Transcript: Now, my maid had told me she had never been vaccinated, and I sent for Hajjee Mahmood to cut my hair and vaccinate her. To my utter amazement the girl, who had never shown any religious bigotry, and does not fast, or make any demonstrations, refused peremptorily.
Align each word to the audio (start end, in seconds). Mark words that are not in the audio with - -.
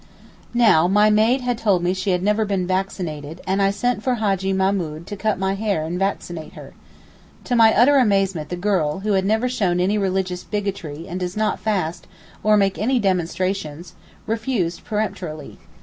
Now, 0.55 0.87
my 0.87 1.11
maid 1.11 1.41
had 1.41 1.59
told 1.59 1.83
me 1.83 1.93
she 1.93 2.09
had 2.09 2.23
never 2.23 2.43
been 2.43 2.65
vaccinated, 2.65 3.39
and 3.45 3.61
I 3.61 3.69
sent 3.69 4.01
for 4.01 4.15
Hajjee 4.15 4.51
Mahmood 4.51 5.05
to 5.05 5.15
cut 5.15 5.37
my 5.37 5.53
hair 5.53 5.83
and 5.83 5.99
vaccinate 5.99 6.53
her. 6.53 6.73
To 7.43 7.55
my 7.55 7.71
utter 7.75 7.97
amazement 7.99 8.49
the 8.49 8.55
girl, 8.55 9.01
who 9.01 9.11
had 9.13 9.25
never 9.25 9.47
shown 9.47 9.79
any 9.79 9.99
religious 9.99 10.43
bigotry, 10.43 11.05
and 11.07 11.19
does 11.19 11.37
not 11.37 11.59
fast, 11.59 12.07
or 12.41 12.57
make 12.57 12.79
any 12.79 12.97
demonstrations, 12.97 13.93
refused 14.25 14.83
peremptorily. 14.85 15.59